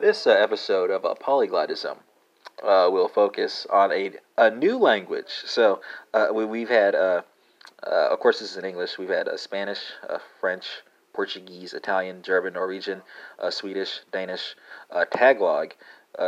This 0.00 0.26
uh, 0.26 0.30
episode 0.30 0.90
of 0.90 1.04
uh, 1.04 1.14
Polyglotism 1.14 1.98
uh, 2.62 2.88
will 2.90 3.06
focus 3.06 3.66
on 3.70 3.92
a, 3.92 4.12
a 4.38 4.50
new 4.50 4.78
language. 4.78 5.28
So 5.44 5.82
uh, 6.14 6.28
we, 6.32 6.46
we've 6.46 6.70
had, 6.70 6.94
uh, 6.94 7.20
uh, 7.86 8.08
of 8.10 8.18
course, 8.18 8.40
this 8.40 8.52
is 8.52 8.56
in 8.56 8.64
English. 8.64 8.96
We've 8.96 9.10
had 9.10 9.28
Spanish, 9.36 9.80
French, 10.40 10.64
Portuguese, 11.12 11.74
Italian, 11.74 12.22
German, 12.22 12.54
Norwegian, 12.54 13.02
Swedish, 13.50 14.00
Danish, 14.10 14.56
Tagalog, 15.10 15.74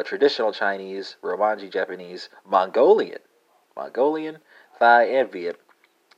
traditional 0.04 0.52
Chinese, 0.52 1.16
Romanji 1.22 1.72
Japanese, 1.72 2.28
Mongolian, 2.46 3.20
Mongolian, 3.74 4.36
Thai, 4.78 5.04
and 5.04 5.32
Viet. 5.32 5.58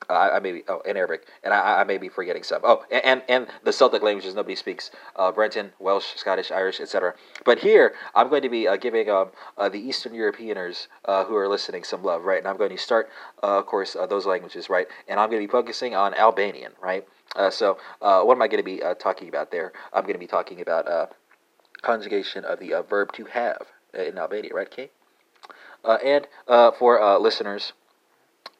I, 0.08 0.30
I 0.30 0.40
may 0.40 0.52
be 0.52 0.62
oh, 0.68 0.82
and 0.86 0.96
Arabic, 0.98 1.26
and 1.42 1.52
I, 1.54 1.80
I 1.80 1.84
may 1.84 1.98
be 1.98 2.08
forgetting 2.08 2.42
some. 2.42 2.60
Oh, 2.64 2.84
and 2.90 3.22
and, 3.28 3.46
the 3.62 3.72
Celtic 3.72 4.02
languages 4.02 4.34
nobody 4.34 4.56
speaks: 4.56 4.90
uh, 5.16 5.32
Breton, 5.32 5.72
Welsh, 5.78 6.14
Scottish, 6.16 6.50
Irish, 6.50 6.80
etc. 6.80 7.14
But 7.44 7.58
here 7.58 7.94
I'm 8.14 8.28
going 8.28 8.42
to 8.42 8.48
be 8.48 8.68
uh, 8.68 8.76
giving 8.76 9.08
um, 9.10 9.30
uh, 9.56 9.68
the 9.68 9.78
Eastern 9.78 10.14
Europeaners 10.14 10.88
uh, 11.04 11.24
who 11.24 11.36
are 11.36 11.48
listening 11.48 11.84
some 11.84 12.02
love, 12.02 12.24
right? 12.24 12.38
And 12.38 12.48
I'm 12.48 12.56
going 12.56 12.70
to 12.70 12.78
start, 12.78 13.08
uh, 13.42 13.58
of 13.58 13.66
course, 13.66 13.96
uh, 13.96 14.06
those 14.06 14.26
languages, 14.26 14.68
right? 14.68 14.86
And 15.08 15.18
I'm 15.18 15.30
going 15.30 15.40
to 15.40 15.48
be 15.48 15.50
focusing 15.50 15.94
on 15.94 16.14
Albanian, 16.14 16.72
right? 16.82 17.06
So 17.50 17.78
what 18.00 18.34
am 18.34 18.42
I 18.42 18.48
going 18.48 18.62
to 18.62 18.64
be 18.64 18.80
talking 19.00 19.28
about 19.28 19.50
there? 19.50 19.72
I'm 19.92 20.02
going 20.02 20.14
to 20.14 20.20
be 20.20 20.26
talking 20.26 20.60
about 20.60 21.14
conjugation 21.82 22.44
of 22.44 22.60
the 22.60 22.84
verb 22.88 23.12
to 23.14 23.24
have 23.24 23.66
in 23.92 24.18
Albania, 24.18 24.50
right, 24.54 24.70
Kate? 24.70 24.92
And 25.84 26.26
for 26.78 27.18
listeners 27.18 27.72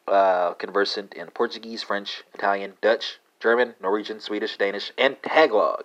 uh, 0.07 0.55
conversant 0.55 1.15
in 1.15 1.29
Portuguese, 1.29 1.83
French, 1.83 2.25
Italian, 2.35 2.75
Dutch, 2.81 3.19
German, 3.41 3.75
Norwegian, 3.81 4.21
Swedish, 4.21 4.57
Danish, 4.57 4.93
and 4.99 5.17
Tagalog. 5.23 5.85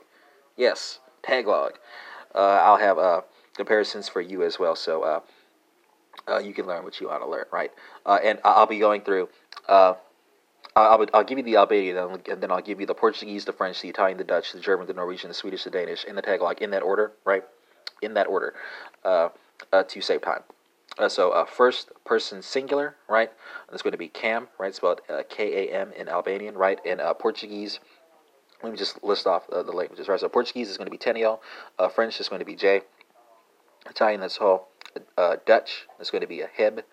Yes, 0.56 1.00
Tagalog. 1.24 1.74
Uh, 2.34 2.40
I'll 2.40 2.78
have 2.78 2.98
uh, 2.98 3.22
comparisons 3.56 4.08
for 4.08 4.22
you 4.22 4.44
as 4.44 4.60
well, 4.60 4.76
so 4.76 5.04
uh, 5.04 5.20
uh, 6.28 6.40
you 6.40 6.54
can 6.54 6.66
learn 6.66 6.84
what 6.84 7.00
you 7.00 7.08
want 7.08 7.22
to 7.24 7.30
learn, 7.30 7.46
right? 7.52 7.72
Uh, 8.06 8.20
and 8.24 8.40
I'll 8.44 8.66
be 8.66 8.80
going 8.80 9.02
through. 9.02 9.30
Uh, 9.68 9.96
I'll, 10.76 11.06
I'll 11.14 11.24
give 11.24 11.38
you 11.38 11.44
the 11.44 11.58
Albanian, 11.58 11.98
and 11.98 12.42
then- 12.42 12.52
I'll 12.52 12.62
give 12.62 12.80
you 12.80 12.86
the 12.86 12.94
Portuguese, 12.94 13.46
the 13.46 13.54
French, 13.54 13.82
the 13.82 13.90
Italian, 13.90 14.18
the 14.18 14.24
Dutch, 14.24 14.54
the 14.54 14.60
German, 14.60 14.88
the 14.88 14.94
Norwegian, 14.94 15.30
the 15.30 15.34
Swedish, 15.34 15.64
the 15.64 15.70
Danish, 15.70 16.06
and 16.08 16.18
the 16.18 16.22
Tagalog 16.22 16.62
in 16.62 16.72
that 16.72 16.84
order, 16.84 17.12
right? 17.26 17.44
In 18.02 18.14
that 18.14 18.28
order, 18.28 18.54
to 19.04 20.02
save 20.02 20.22
time. 20.22 20.44
Uh, 20.98 21.08
so 21.08 21.32
uh, 21.32 21.46
first 21.46 21.92
person 22.06 22.42
singular, 22.42 22.96
right? 23.08 23.32
That's 23.70 23.82
going 23.82 23.94
to 23.94 23.98
be 23.98 24.10
Cam, 24.10 24.48
right? 24.58 24.74
Spelled 24.74 25.02
uh, 25.10 25.24
K 25.30 25.70
A 25.70 25.74
M 25.74 25.94
in 25.94 26.10
Albanian, 26.10 26.56
right? 26.56 26.80
In 26.86 27.00
uh, 27.00 27.14
Portuguese, 27.14 27.80
let 28.62 28.72
me 28.72 28.78
just 28.78 29.02
list 29.04 29.26
off 29.26 29.50
uh, 29.50 29.64
the 29.64 29.72
languages, 29.72 30.08
right? 30.08 30.20
So 30.20 30.28
Portuguese 30.28 30.70
is 30.70 30.78
going 30.78 30.88
to 30.88 30.92
be 30.92 30.98
Tenio, 30.98 31.40
uh, 31.78 31.88
French 31.88 32.20
is 32.20 32.28
going 32.28 32.40
to 32.40 32.46
be 32.46 32.56
J, 32.56 32.82
Italian 33.90 34.20
that's 34.20 34.38
Ho, 34.38 34.66
uh, 35.18 35.38
Dutch 35.46 35.88
is 36.00 36.10
going 36.10 36.22
to 36.22 36.28
be 36.28 36.42
a 36.42 36.48
Heb, 36.48 36.84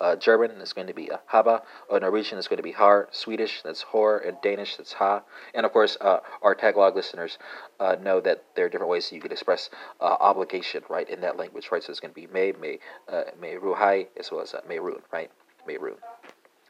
uh, 0.00 0.16
German 0.16 0.52
is 0.52 0.72
going 0.72 0.86
to 0.86 0.94
be 0.94 1.08
a 1.08 1.20
Haba, 1.32 1.62
uh, 1.90 1.98
Norwegian 1.98 2.38
is 2.38 2.48
going 2.48 2.56
to 2.56 2.62
be 2.62 2.72
Har, 2.72 3.08
Swedish 3.12 3.62
that's 3.62 3.82
Hor, 3.82 4.18
and 4.18 4.36
Danish 4.42 4.76
that's 4.76 4.92
Ha. 4.94 5.22
And 5.54 5.64
of 5.64 5.72
course, 5.72 5.96
uh, 6.00 6.18
our 6.42 6.54
Tagalog 6.54 6.96
listeners 6.96 7.38
uh, 7.80 7.96
know 8.02 8.20
that 8.20 8.44
there 8.56 8.66
are 8.66 8.68
different 8.68 8.90
ways 8.90 9.12
you 9.12 9.20
can 9.20 9.32
express 9.32 9.70
uh, 10.00 10.16
obligation, 10.20 10.82
right, 10.88 11.08
in 11.08 11.20
that 11.20 11.36
language, 11.36 11.68
right? 11.70 11.82
So 11.82 11.90
it's 11.90 12.00
going 12.00 12.12
to 12.12 12.20
be 12.20 12.26
May, 12.26 12.52
May, 12.60 12.78
uh, 13.08 13.24
May 13.40 13.54
Ruhai, 13.54 14.08
as 14.18 14.30
well 14.30 14.40
as 14.40 14.54
uh, 14.54 14.60
May 14.68 14.78
Run, 14.78 15.00
right? 15.12 15.30
May 15.66 15.76
Run. 15.76 15.94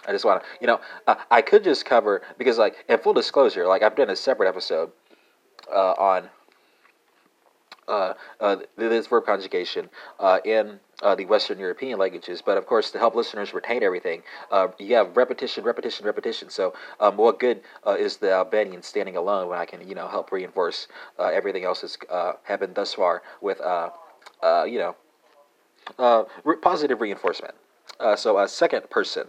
I 0.07 0.13
just 0.13 0.27
want 0.27 0.43
to, 0.43 0.49
you 0.61 0.67
know, 0.67 0.81
I 1.31 1.41
could 1.41 1.65
just 1.65 1.87
cover 1.87 2.21
because, 2.37 2.59
like, 2.59 2.85
in 2.91 2.99
full 2.99 3.15
disclosure, 3.15 3.67
like 3.67 3.83
I've 3.83 3.97
done 3.97 4.11
a 4.11 4.17
separate 4.17 4.49
episode 4.49 4.93
on 5.73 6.29
uh, 7.89 8.15
uh, 8.41 8.57
this 8.77 9.07
verb 9.07 9.27
conjugation 9.27 9.89
uh, 10.19 10.41
in 10.45 10.81
uh, 11.03 11.15
the 11.15 11.25
Western 11.25 11.59
European 11.59 11.99
languages. 11.99 12.43
But 12.43 12.57
of 12.59 12.67
course, 12.67 12.91
to 12.93 12.99
help 12.99 13.15
listeners 13.15 13.53
retain 13.55 13.83
everything, 13.83 14.23
uh, 14.51 14.69
you 14.79 14.95
have 14.97 15.17
repetition, 15.17 15.65
repetition, 15.65 16.07
repetition. 16.07 16.51
So, 16.51 16.75
um, 17.01 17.17
what 17.17 17.39
good 17.39 17.61
uh, 17.87 17.93
is 17.99 18.19
the 18.19 18.33
Albanian 18.33 18.83
standing 18.83 19.17
alone 19.17 19.49
when 19.49 19.59
I 19.59 19.65
can, 19.65 19.87
you 19.87 19.95
know, 19.95 20.09
help 20.09 20.33
reinforce 20.33 20.89
everything 21.19 21.65
else 21.65 21.81
that's 21.83 21.99
happened 22.45 22.75
thus 22.75 22.95
far 22.95 23.23
with, 23.41 23.59
you 23.61 24.79
know, 24.79 24.97
re- 26.45 26.57
positive 26.57 27.01
reinforcement. 27.01 27.55
So, 28.17 28.39
a 28.39 28.49
second 28.49 28.91
person 28.91 29.29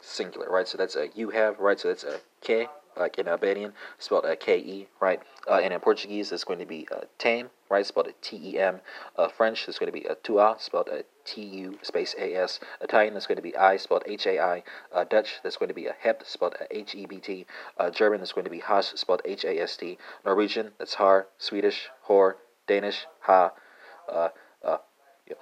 singular, 0.00 0.48
right? 0.50 0.68
So 0.68 0.78
that's 0.78 0.96
a 0.96 1.08
you 1.14 1.30
have, 1.30 1.58
right? 1.58 1.78
So 1.78 1.88
that's 1.88 2.04
a 2.04 2.16
a 2.16 2.20
K, 2.40 2.68
like 2.96 3.18
in 3.18 3.28
Albanian, 3.28 3.72
spelled 3.98 4.24
a 4.24 4.36
K 4.36 4.58
E, 4.58 4.88
right? 5.00 5.20
Uh, 5.48 5.60
and 5.62 5.72
in 5.72 5.80
Portuguese, 5.80 6.32
it's 6.32 6.44
going 6.44 6.58
to 6.58 6.66
be 6.66 6.86
uh, 6.90 7.02
tame, 7.18 7.50
right? 7.70 7.84
Spelled 7.84 8.08
a 8.08 8.14
T 8.20 8.40
E 8.42 8.58
M. 8.58 8.80
Uh, 9.16 9.28
French 9.28 9.68
is 9.68 9.78
going 9.78 9.92
to 9.92 9.98
be 10.00 10.04
a 10.04 10.14
tua, 10.16 10.56
spelled 10.58 10.88
a 10.88 11.04
T 11.24 11.42
U 11.42 11.78
space 11.82 12.14
A 12.18 12.34
S. 12.34 12.60
Italian 12.80 13.14
is 13.16 13.26
going 13.26 13.36
to 13.36 13.42
be 13.42 13.56
I, 13.56 13.76
spelled 13.76 14.02
H 14.06 14.26
A 14.26 14.40
I. 14.40 14.62
Uh, 14.92 15.04
Dutch, 15.04 15.40
that's 15.42 15.56
going 15.56 15.68
to 15.68 15.74
be 15.74 15.86
a 15.86 15.94
hebt, 15.98 16.26
spelled 16.26 16.54
a 16.60 16.76
H 16.76 16.94
E 16.94 17.06
B 17.06 17.18
T. 17.18 17.46
Uh, 17.78 17.90
German 17.90 18.20
is 18.20 18.32
going 18.32 18.44
to 18.44 18.50
be 18.50 18.60
has, 18.60 18.86
spelled 18.94 19.22
H 19.24 19.44
A 19.44 19.60
S 19.60 19.76
T. 19.76 19.98
Norwegian, 20.24 20.72
that's 20.78 20.94
har. 20.94 21.26
Swedish, 21.38 21.88
hor. 22.02 22.36
Danish, 22.66 23.06
ha. 23.20 23.52
Uh, 24.08 24.28
uh, 24.64 24.78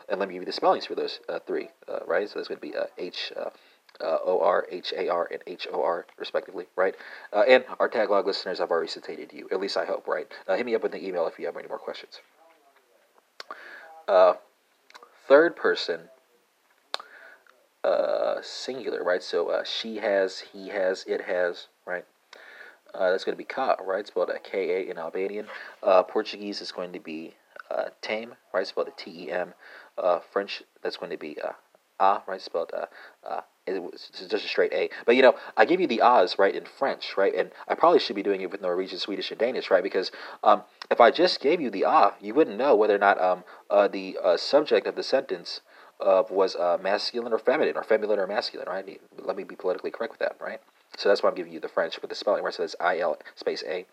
and 0.09 0.19
let 0.21 0.29
me 0.29 0.35
give 0.35 0.43
you 0.43 0.47
the 0.47 0.53
spellings 0.53 0.87
for 0.87 0.95
those 0.95 1.21
uh, 1.29 1.39
three, 1.47 1.69
uh, 1.89 2.01
right? 2.07 2.29
So 2.29 2.39
that's 2.39 2.49
going 2.49 2.61
to 2.61 2.67
be 2.67 2.77
uh, 2.77 2.85
H. 2.99 3.33
Uh, 3.37 3.51
uh, 4.01 4.19
O 4.25 4.41
R 4.41 4.67
H 4.71 4.93
A 4.97 5.09
R 5.09 5.29
and 5.31 5.43
H 5.47 5.67
O 5.73 5.83
R 5.83 6.07
respectively, 6.19 6.67
right? 6.77 6.95
Uh, 7.33 7.45
and 7.49 7.65
our 7.79 7.89
Tagalog 7.89 8.27
listeners, 8.27 8.61
I've 8.61 8.71
already 8.71 8.89
citated 8.89 9.33
you. 9.33 9.49
At 9.53 9.61
least 9.61 9.77
I 9.77 9.85
hope, 9.85 10.09
right? 10.09 10.27
Uh, 10.49 10.57
hit 10.57 10.67
me 10.67 10.75
up 10.75 10.85
in 10.85 10.91
the 10.91 11.07
email 11.07 11.27
if 11.27 11.39
you 11.39 11.47
have 11.47 11.57
any 11.57 11.69
more 11.69 11.79
questions. 11.79 12.21
Uh, 14.09 14.35
third 15.29 15.57
person, 15.57 16.01
uh, 17.85 18.37
singular, 18.43 19.03
right? 19.03 19.23
So 19.23 19.49
uh, 19.49 19.65
she 19.65 19.97
has, 19.97 20.41
he 20.53 20.69
has, 20.69 21.05
it 21.07 21.23
has, 21.23 21.69
right? 21.87 22.05
That's 22.93 23.25
going 23.25 23.35
to 23.35 23.39
be 23.39 23.45
ka, 23.45 23.77
right? 23.85 24.07
Spelled 24.07 24.31
K 24.45 24.83
A 24.83 24.91
in 24.91 24.99
Albanian. 24.99 25.47
Portuguese 25.83 26.61
is 26.61 26.71
going 26.71 26.93
to 26.93 27.01
be 27.01 27.35
tame, 28.03 28.35
right? 28.53 28.67
Spelled 28.67 28.91
T 28.97 29.27
E 29.27 29.31
M. 29.31 29.55
French, 30.31 30.63
that's 30.83 30.97
going 30.97 31.11
to 31.11 31.19
be 31.19 31.37
a, 31.43 32.23
right? 32.29 32.41
Spelled 32.41 32.71
uh, 32.73 33.41
it 33.67 33.83
was 33.83 34.11
just 34.13 34.33
a 34.33 34.39
straight 34.39 34.73
A. 34.73 34.91
But 35.07 35.17
you 35.17 35.23
know, 35.23 35.35
I 35.57 35.65
give 35.65 35.81
you 35.81 35.87
the 35.87 36.03
Oz 36.03 36.37
right 36.39 36.55
in 36.55 36.65
French, 36.65 37.15
right? 37.17 37.35
And 37.35 37.51
I 37.69 37.75
probably 37.75 37.99
should 37.99 38.17
be 38.17 38.23
doing 38.23 38.41
it 38.41 38.51
with 38.51 38.61
Norwegian, 38.61 38.99
Swedish, 38.99 39.31
and 39.31 39.41
Danish, 39.41 39.71
right? 39.71 39.83
Because 39.83 40.11
um, 40.43 40.63
if 40.91 41.01
I 41.01 41.11
just 41.11 41.41
gave 41.41 41.61
you 41.61 41.71
the 41.71 41.85
ah, 41.85 42.15
you 42.21 42.35
wouldn't 42.35 42.59
know 42.59 42.77
whether 42.77 42.95
or 42.95 42.99
not 42.99 43.21
um, 43.21 43.45
uh, 43.71 43.89
the 43.89 44.19
uh, 44.23 44.37
subject 44.37 44.87
of 44.87 44.97
the 44.97 45.03
sentence 45.03 45.61
uh, 46.01 46.25
was 46.29 46.57
uh, 46.57 46.79
masculine 46.83 47.33
or 47.33 47.39
feminine, 47.39 47.77
or 47.77 47.83
feminine 47.83 48.19
or 48.19 48.27
masculine, 48.27 48.69
right? 48.69 49.01
Let 49.19 49.37
me 49.37 49.45
be 49.45 49.57
politically 49.57 49.91
correct 49.91 50.13
with 50.13 50.21
that, 50.21 50.37
right? 50.41 50.61
So 50.97 51.09
that's 51.09 51.23
why 51.23 51.31
I'm 51.31 51.35
giving 51.35 51.53
you 51.53 51.61
the 51.61 51.69
French 51.69 52.01
with 52.01 52.11
the 52.11 52.15
spelling, 52.15 52.45
right? 52.45 52.55
So 52.55 52.63
that's 52.63 52.77
I 52.81 52.99
L 52.99 53.19
space 53.35 53.65
A. 53.67 53.87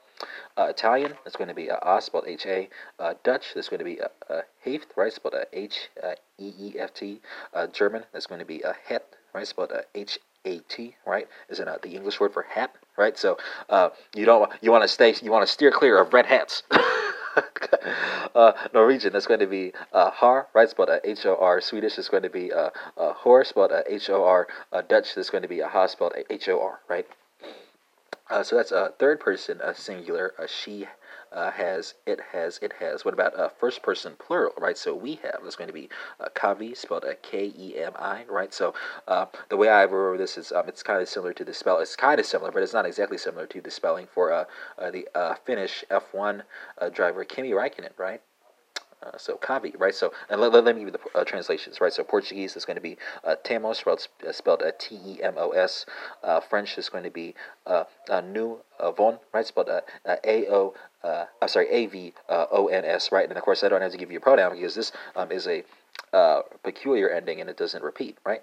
Uh, 0.55 0.67
Italian, 0.69 1.13
that's 1.23 1.35
going 1.35 1.47
to 1.47 1.55
be 1.55 1.71
uh, 1.71 1.99
spelled 1.99 2.25
H 2.27 2.45
A. 2.45 2.69
Uh, 2.99 3.15
Dutch, 3.23 3.53
that's 3.55 3.69
going 3.69 3.79
to 3.79 3.85
be 3.85 3.99
uh, 3.99 4.07
uh, 4.29 4.41
Heft, 4.63 4.93
right? 4.95 5.11
Spelled 5.11 5.33
uh, 5.33 5.45
H 5.51 5.89
E 6.37 6.53
E 6.59 6.75
F 6.77 6.93
T. 6.93 7.21
Uh, 7.53 7.67
German, 7.67 8.03
that's 8.13 8.27
going 8.27 8.39
to 8.39 8.45
be 8.45 8.61
a 8.61 8.75
Het, 8.85 9.15
right? 9.33 9.47
Spelled 9.47 9.71
uh, 9.71 9.81
H 9.95 10.19
A 10.45 10.59
T, 10.59 10.95
right? 11.05 11.27
Isn't 11.49 11.67
uh, 11.67 11.77
the 11.81 11.89
English 11.95 12.19
word 12.19 12.33
for 12.33 12.43
hat, 12.43 12.75
right? 12.97 13.17
So 13.17 13.37
uh, 13.69 13.89
you 14.15 14.25
don't 14.25 14.51
you 14.61 14.71
want 14.71 14.83
to 14.83 14.87
stay 14.87 15.13
you 15.21 15.31
want 15.31 15.45
to 15.45 15.51
steer 15.51 15.71
clear 15.71 16.01
of 16.01 16.13
red 16.13 16.25
hats. 16.25 16.63
uh, 18.35 18.53
Norwegian, 18.73 19.13
that's 19.13 19.27
going 19.27 19.39
to 19.39 19.47
be 19.47 19.73
uh, 19.93 20.11
Har, 20.11 20.47
right? 20.53 20.69
Spelled 20.69 20.89
uh, 20.89 20.99
H 21.03 21.25
O 21.25 21.35
R. 21.35 21.61
Swedish 21.61 21.97
is 21.97 22.09
going 22.09 22.23
to 22.23 22.29
be 22.29 22.51
uh, 22.51 22.69
uh, 22.97 23.13
Hor, 23.13 23.43
spelled 23.43 23.71
H 23.87 24.09
O 24.09 24.23
R. 24.23 24.47
Uh, 24.71 24.81
Dutch 24.81 25.17
is 25.17 25.29
going 25.29 25.41
to 25.41 25.47
be 25.47 25.59
a 25.59 25.67
Ha, 25.67 25.85
spelled 25.87 26.13
H 26.29 26.49
O 26.49 26.61
R, 26.61 26.79
right? 26.87 27.07
Uh, 28.31 28.41
so 28.41 28.55
that's 28.55 28.71
a 28.71 28.93
third 28.97 29.19
person, 29.19 29.59
a 29.61 29.75
singular. 29.75 30.33
A 30.39 30.47
she 30.47 30.87
uh, 31.33 31.51
has, 31.51 31.95
it 32.05 32.19
has, 32.31 32.59
it 32.61 32.73
has. 32.79 33.03
What 33.03 33.13
about 33.13 33.37
a 33.37 33.49
first 33.49 33.83
person 33.83 34.13
plural, 34.17 34.53
right? 34.57 34.77
So 34.77 34.95
we 34.95 35.15
have. 35.15 35.39
That's 35.43 35.57
going 35.57 35.67
to 35.67 35.73
be 35.73 35.89
uh, 36.19 36.29
kavi, 36.33 36.75
spelled 36.75 37.05
K 37.21 37.53
E 37.57 37.77
M 37.77 37.93
I, 37.97 38.23
right? 38.29 38.53
So 38.53 38.73
uh, 39.07 39.25
the 39.49 39.57
way 39.57 39.67
I 39.67 39.81
remember 39.83 40.17
this 40.17 40.37
is 40.37 40.53
um, 40.53 40.63
it's 40.69 40.81
kind 40.81 41.01
of 41.01 41.09
similar 41.09 41.33
to 41.33 41.43
the 41.43 41.53
spell. 41.53 41.79
It's 41.79 41.97
kind 41.97 42.21
of 42.21 42.25
similar, 42.25 42.51
but 42.51 42.63
it's 42.63 42.73
not 42.73 42.85
exactly 42.85 43.17
similar 43.17 43.47
to 43.47 43.61
the 43.61 43.71
spelling 43.71 44.07
for 44.07 44.31
uh, 44.31 44.45
uh, 44.79 44.91
the 44.91 45.07
uh, 45.13 45.35
Finnish 45.45 45.83
F1 45.91 46.43
uh, 46.79 46.89
driver 46.89 47.25
Kimi 47.25 47.51
Räikkönen, 47.51 47.91
right? 47.97 48.21
Uh, 49.03 49.17
so 49.17 49.35
Kavi, 49.35 49.77
right? 49.79 49.95
So 49.95 50.13
let, 50.29 50.39
let, 50.39 50.63
let 50.63 50.75
me 50.75 50.83
give 50.83 50.93
you 50.93 50.99
the 51.13 51.19
uh, 51.19 51.23
translations, 51.23 51.81
right? 51.81 51.91
So 51.91 52.03
Portuguese 52.03 52.55
is 52.55 52.65
going 52.65 52.75
to 52.75 52.81
be 52.81 52.97
uh, 53.23 53.35
Temos, 53.43 53.77
spelled, 53.77 54.07
uh, 54.27 54.31
spelled 54.31 54.61
uh, 54.61 54.71
T 54.77 54.99
E 55.03 55.23
M 55.23 55.35
O 55.37 55.51
S. 55.51 55.85
Uh, 56.23 56.39
French 56.39 56.77
is 56.77 56.89
going 56.89 57.03
to 57.03 57.09
be 57.09 57.33
uh, 57.65 57.85
uh, 58.09 58.21
Nu 58.21 58.59
uh, 58.79 58.91
Von, 58.91 59.17
right? 59.33 59.45
Spelled 59.45 59.69
uh, 59.69 59.81
uh, 60.05 60.15
A 60.23 60.47
O. 60.49 60.73
Uh, 61.03 61.25
I'm 61.41 61.47
sorry, 61.47 61.67
A 61.69 61.87
V 61.87 62.13
uh, 62.29 62.45
O 62.51 62.67
N 62.67 62.85
S, 62.85 63.11
right? 63.11 63.27
And 63.27 63.37
of 63.37 63.43
course, 63.43 63.63
I 63.63 63.69
don't 63.69 63.81
have 63.81 63.91
to 63.91 63.97
give 63.97 64.11
you 64.11 64.19
a 64.19 64.21
pronoun 64.21 64.55
because 64.55 64.75
this 64.75 64.91
um, 65.15 65.31
is 65.31 65.47
a 65.47 65.63
peculiar 66.63 67.09
ending 67.09 67.41
and 67.41 67.49
it 67.49 67.57
doesn't 67.57 67.83
repeat, 67.83 68.17
right? 68.25 68.41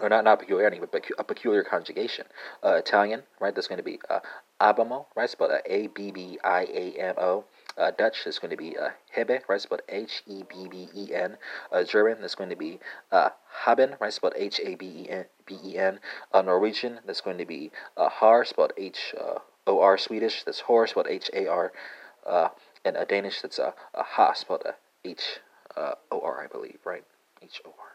or 0.00 0.08
not 0.08 0.24
not 0.24 0.40
peculiar 0.40 0.66
ending, 0.66 0.80
but 0.80 0.90
pecu- 0.90 1.14
a 1.18 1.24
peculiar 1.24 1.62
conjugation. 1.62 2.26
Italian, 2.64 3.22
right? 3.40 3.54
That's 3.54 3.68
going 3.68 3.78
to 3.78 3.84
be 3.84 4.00
uh, 4.10 4.20
abbiamo, 4.60 5.06
right? 5.14 5.30
Spelled 5.30 5.52
uh, 5.52 5.58
A 5.66 5.86
B 5.88 6.10
B 6.10 6.38
I 6.42 6.62
A 6.64 6.92
M 7.00 7.14
O. 7.18 7.44
Uh, 7.76 7.90
Dutch 7.90 8.26
is 8.26 8.38
going 8.38 8.50
to 8.50 8.56
be 8.56 8.76
uh, 8.76 8.90
Hebe, 9.16 9.40
right, 9.48 9.60
spelled 9.60 9.82
H 9.88 10.22
E 10.26 10.42
B 10.48 10.68
B 10.70 10.88
E 10.94 11.14
N. 11.14 11.36
Uh, 11.70 11.84
German, 11.84 12.20
that's 12.20 12.34
going 12.34 12.50
to 12.50 12.56
be 12.56 12.80
uh, 13.10 13.30
Haben, 13.64 13.96
right, 14.00 14.12
spelled 14.12 14.34
H 14.36 14.60
A 14.64 14.74
B 14.74 14.86
E 14.86 15.10
N. 15.10 15.24
B 15.46 15.58
E 15.64 15.78
N. 15.78 16.00
Uh, 16.32 16.42
Norwegian, 16.42 17.00
that's 17.06 17.20
going 17.20 17.38
to 17.38 17.46
be 17.46 17.70
uh, 17.96 18.08
Har, 18.08 18.44
spelled 18.44 18.72
H 18.76 19.14
uh, 19.18 19.38
O 19.66 19.80
R. 19.80 19.98
Swedish, 19.98 20.44
that's 20.44 20.60
Hor, 20.60 20.86
spelled 20.86 21.08
H 21.08 21.30
A 21.32 21.46
R. 21.46 21.72
Uh, 22.26 22.48
and 22.84 22.96
a 22.96 23.04
Danish, 23.04 23.40
that's 23.40 23.58
uh, 23.58 23.72
a 23.94 24.02
Ha, 24.02 24.32
spelled 24.34 24.62
uh, 24.66 24.72
H 25.04 25.40
uh, 25.76 25.92
O 26.10 26.20
R, 26.20 26.44
I 26.44 26.46
believe, 26.46 26.78
right? 26.84 27.04
H 27.42 27.60
O 27.64 27.70
R 27.78 27.92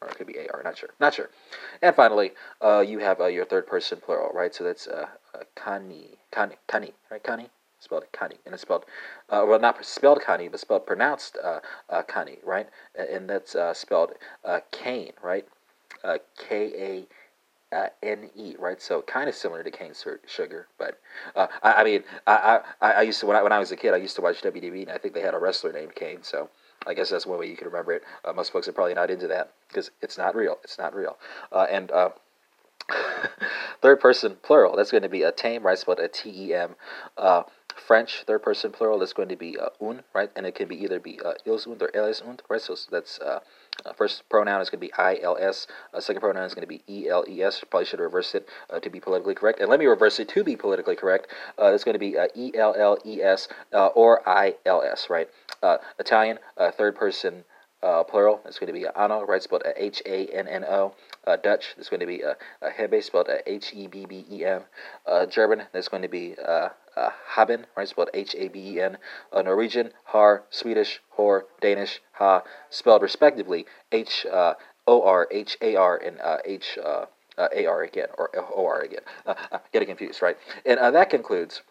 or 0.00 0.08
it 0.08 0.16
could 0.16 0.26
be 0.26 0.38
AR, 0.38 0.62
not 0.62 0.78
sure, 0.78 0.90
not 1.00 1.14
sure. 1.14 1.30
And 1.82 1.94
finally, 1.94 2.32
uh, 2.62 2.80
you 2.80 2.98
have 3.00 3.20
uh, 3.20 3.26
your 3.26 3.44
third 3.44 3.66
person 3.66 3.98
plural, 4.00 4.30
right? 4.32 4.54
So 4.54 4.64
that's 4.64 4.86
uh, 4.86 5.06
uh, 5.34 5.38
kani, 5.56 6.18
kani, 6.32 6.54
kani, 6.68 6.92
right? 7.10 7.22
Kani, 7.22 7.48
spelled 7.80 8.04
kani, 8.12 8.36
and 8.44 8.54
it's 8.54 8.62
spelled, 8.62 8.84
uh, 9.30 9.44
well, 9.46 9.58
not 9.58 9.84
spelled 9.84 10.20
kani, 10.20 10.50
but 10.50 10.60
spelled 10.60 10.86
pronounced 10.86 11.36
uh, 11.42 11.60
uh, 11.90 12.02
kani, 12.02 12.38
right? 12.44 12.68
And 12.94 13.28
that's 13.28 13.54
uh, 13.54 13.74
spelled 13.74 14.12
uh, 14.44 14.60
cane, 14.70 15.12
right? 15.22 15.46
Uh, 16.04 16.18
K 16.36 17.06
A 17.72 17.76
uh, 17.76 17.88
N 18.02 18.30
E, 18.36 18.54
right? 18.58 18.80
So 18.80 19.02
kind 19.02 19.28
of 19.28 19.34
similar 19.34 19.62
to 19.62 19.70
cane 19.70 19.92
sugar, 20.26 20.66
but 20.78 20.98
uh, 21.36 21.48
I, 21.62 21.72
I 21.72 21.84
mean, 21.84 22.04
I, 22.26 22.60
I 22.80 22.92
I 22.92 23.02
used 23.02 23.20
to 23.20 23.26
when 23.26 23.36
I 23.36 23.42
when 23.42 23.52
I 23.52 23.58
was 23.58 23.72
a 23.72 23.76
kid, 23.76 23.94
I 23.94 23.98
used 23.98 24.16
to 24.16 24.22
watch 24.22 24.42
WWE, 24.42 24.82
and 24.82 24.90
I 24.90 24.98
think 24.98 25.14
they 25.14 25.20
had 25.20 25.34
a 25.34 25.38
wrestler 25.38 25.72
named 25.72 25.94
Kane, 25.94 26.22
so 26.22 26.48
I 26.86 26.94
guess 26.94 27.10
that's 27.10 27.26
one 27.26 27.38
way 27.38 27.46
you 27.48 27.56
can 27.56 27.66
remember 27.66 27.92
it. 27.92 28.02
Uh, 28.24 28.32
most 28.32 28.52
folks 28.52 28.68
are 28.68 28.72
probably 28.72 28.94
not 28.94 29.10
into 29.10 29.26
that 29.28 29.52
because 29.68 29.90
it's 30.00 30.16
not 30.16 30.34
real. 30.34 30.58
It's 30.64 30.78
not 30.78 30.94
real. 30.94 31.18
Uh, 31.52 31.66
and 31.70 31.90
uh, 31.90 32.10
third 33.80 34.00
person 34.00 34.36
plural, 34.42 34.76
that's 34.76 34.90
going 34.90 35.02
to 35.02 35.08
be 35.08 35.22
a 35.22 35.32
tame, 35.32 35.64
right? 35.64 35.78
Spelled 35.78 36.00
a 36.00 36.08
T 36.08 36.30
E 36.30 36.54
M. 36.54 36.76
Uh, 37.16 37.42
French 37.86 38.24
third 38.26 38.42
person 38.42 38.72
plural 38.72 39.02
is 39.02 39.12
going 39.12 39.28
to 39.28 39.36
be 39.36 39.56
uh, 39.56 39.68
un, 39.80 40.02
right? 40.12 40.30
And 40.34 40.44
it 40.46 40.56
can 40.56 40.66
be 40.66 40.82
either 40.82 40.98
be 40.98 41.20
uh, 41.24 41.34
ils 41.46 41.64
und 41.64 41.80
or 41.80 41.94
elles 41.94 42.20
und, 42.20 42.42
right? 42.48 42.60
So 42.60 42.74
that's 42.90 43.20
uh, 43.20 43.38
uh, 43.86 43.92
first 43.92 44.28
pronoun 44.28 44.60
is 44.60 44.68
going 44.68 44.80
to 44.80 44.86
be 44.86 44.92
I 44.94 45.20
L 45.22 45.36
S. 45.38 45.68
Uh, 45.94 46.00
second 46.00 46.20
pronoun 46.20 46.44
is 46.44 46.54
going 46.54 46.66
to 46.66 46.68
be 46.68 46.82
E 46.88 47.08
L 47.08 47.24
E 47.28 47.40
S. 47.40 47.62
Probably 47.70 47.86
should 47.86 48.00
reverse 48.00 48.34
it 48.34 48.48
uh, 48.68 48.80
to 48.80 48.90
be 48.90 48.98
politically 48.98 49.36
correct. 49.36 49.60
And 49.60 49.68
let 49.68 49.78
me 49.78 49.86
reverse 49.86 50.18
it 50.18 50.28
to 50.30 50.42
be 50.42 50.56
politically 50.56 50.96
correct. 50.96 51.28
Uh, 51.56 51.72
it's 51.72 51.84
going 51.84 51.94
to 51.94 52.00
be 52.00 52.18
uh, 52.18 52.26
E 52.34 52.50
L 52.56 52.74
L 52.76 52.98
E 53.06 53.22
S 53.22 53.46
uh, 53.72 53.86
or 53.88 54.28
I 54.28 54.56
L 54.66 54.82
S, 54.82 55.08
right? 55.08 55.28
Italian 55.98 56.38
third 56.76 56.96
person 56.96 57.44
uh, 57.82 58.04
plural. 58.04 58.40
It's 58.44 58.58
going 58.58 58.72
to 58.72 58.78
be 58.78 58.86
Anno, 58.96 59.24
right? 59.24 59.42
Spelled 59.42 59.62
H 59.76 60.02
A 60.06 60.26
N 60.26 60.48
N 60.48 60.64
O. 60.64 60.94
Uh, 61.26 61.36
Dutch. 61.36 61.74
It's 61.76 61.88
going 61.88 62.00
to 62.00 62.06
be 62.06 62.22
a 62.22 62.30
uh, 62.30 62.70
Hebe, 62.78 63.02
spelled 63.02 63.28
H 63.46 63.72
E 63.74 63.86
B 63.86 64.06
B 64.06 64.24
E 64.30 64.44
M. 64.44 64.62
Uh, 65.06 65.26
German. 65.26 65.64
That's 65.72 65.88
going 65.88 66.02
to 66.02 66.08
be 66.08 66.34
uh, 66.44 66.70
uh, 66.96 67.10
Haben, 67.26 67.66
right? 67.76 67.88
Spelled 67.88 68.10
H 68.14 68.34
A 68.36 68.48
B 68.48 68.74
E 68.74 68.80
N. 68.80 68.98
Uh, 69.32 69.42
Norwegian. 69.42 69.92
Har. 70.04 70.44
Swedish. 70.50 71.00
Hor. 71.10 71.46
Danish. 71.60 72.00
Ha. 72.12 72.42
Spelled 72.70 73.02
respectively 73.02 73.66
H 73.92 74.26
uh, 74.30 74.54
O 74.86 75.02
R 75.02 75.28
H 75.30 75.56
A 75.60 75.76
R 75.76 75.96
and 75.96 76.20
uh, 76.20 76.38
H. 76.44 76.78
Uh, 76.82 77.06
uh, 77.36 77.46
AR 77.68 77.84
again, 77.84 78.08
or 78.18 78.36
OR 78.36 78.80
again. 78.80 79.02
Uh, 79.24 79.34
uh, 79.52 79.58
getting 79.72 79.86
confused, 79.86 80.20
right? 80.20 80.36
And 80.66 80.80
that 80.92 81.08
concludes 81.08 81.62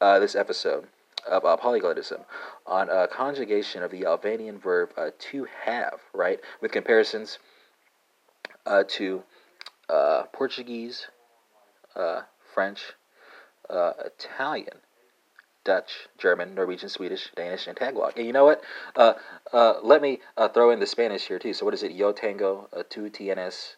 this 0.00 0.34
episode 0.34 0.86
of 1.26 1.44
uh, 1.44 1.56
polyglottism 1.56 2.24
on 2.66 2.90
uh, 2.90 3.06
conjugation 3.06 3.82
of 3.82 3.90
the 3.90 4.04
Albanian 4.04 4.58
verb 4.58 4.90
uh, 4.96 5.10
to 5.18 5.46
have, 5.64 6.00
right, 6.12 6.40
with 6.60 6.72
comparisons 6.72 7.38
uh, 8.66 8.84
to 8.88 9.22
uh, 9.88 10.24
Portuguese, 10.32 11.08
uh, 11.96 12.22
French, 12.52 12.80
Italian, 13.70 14.78
Dutch, 15.64 16.08
German, 16.18 16.54
Norwegian, 16.54 16.88
Swedish, 16.88 17.30
Danish, 17.34 17.66
and 17.66 17.76
Tagalog. 17.76 18.12
And 18.16 18.26
you 18.26 18.32
know 18.32 18.44
what? 18.44 18.62
let 19.82 20.02
me 20.02 20.20
throw 20.52 20.70
in 20.70 20.80
the 20.80 20.86
Spanish 20.86 21.26
here 21.26 21.38
too. 21.38 21.54
So 21.54 21.64
what 21.64 21.74
is 21.74 21.82
it? 21.82 21.92
Yo 21.92 22.12
tengo 22.12 22.68
uh, 22.72 22.82
tu 22.88 23.08
tienes, 23.10 23.76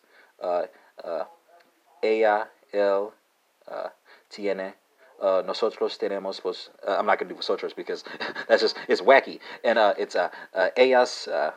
ella, 2.03 2.49
el, 2.73 3.15
tiene, 4.31 4.75
uh, 5.21 5.43
nosotros 5.47 5.99
tenemos, 5.99 6.41
pues, 6.41 6.71
uh, 6.87 6.97
I'm 6.99 7.07
not 7.07 7.19
going 7.19 7.29
to 7.29 7.35
do 7.35 7.37
vosotros 7.37 7.73
because 7.73 8.05
that's 8.49 8.63
just, 8.63 8.77
it's 8.89 9.01
wacky. 9.01 9.41
And 9.65 9.79
uh, 9.79 9.95
it's 9.99 10.17
uh, 10.17 10.29
uh, 10.55 10.69
ellas, 10.77 11.29
uh, 11.29 11.53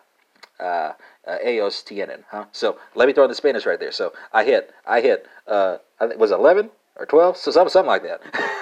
uh, 0.60 0.94
uh, 1.28 1.38
ellos 1.44 1.84
tienen. 1.84 2.24
Huh? 2.30 2.46
So 2.52 2.78
let 2.96 3.08
me 3.08 3.14
throw 3.14 3.24
in 3.24 3.30
the 3.30 3.36
Spanish 3.36 3.66
right 3.66 3.80
there. 3.80 3.92
So 3.92 4.14
I 4.34 4.44
hit, 4.44 4.74
I 4.86 5.02
hit, 5.02 5.26
uh, 5.48 5.78
I 6.00 6.08
was 6.08 6.32
11 6.32 6.70
or 6.98 7.06
12, 7.06 7.38
so 7.38 7.52
something, 7.52 7.70
something 7.70 7.88
like 7.88 8.04
that. 8.04 8.22